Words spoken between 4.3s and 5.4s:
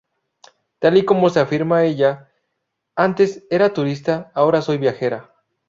ahora soy viajera".